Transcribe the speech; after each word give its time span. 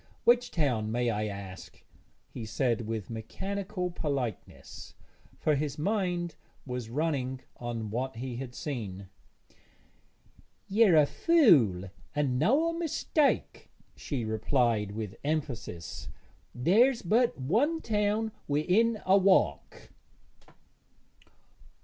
Which 0.23 0.49
town, 0.49 0.91
may 0.91 1.11
I 1.11 1.27
ask?' 1.27 1.83
he 2.27 2.43
said, 2.43 2.87
with 2.87 3.11
mechanical 3.11 3.91
politeness, 3.91 4.95
for 5.37 5.53
his 5.53 5.77
mind 5.77 6.33
was 6.65 6.89
running 6.89 7.41
on 7.57 7.91
what 7.91 8.15
he 8.15 8.37
had 8.37 8.55
seen. 8.55 9.09
'Yer 10.67 10.95
a 10.95 11.05
fool 11.05 11.91
and 12.15 12.39
noä 12.41 12.73
mistake,' 12.75 13.69
she 13.95 14.25
replied 14.25 14.93
with 14.93 15.17
emphasis. 15.23 16.09
'There's 16.55 17.03
but 17.03 17.39
one 17.39 17.79
town 17.79 18.31
wi'in 18.49 18.99
a 19.05 19.19
walk.' 19.19 19.91